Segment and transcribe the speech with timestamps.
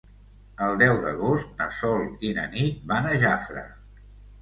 [0.67, 3.69] El deu d'agost na Sol i na Nit van a Jafre.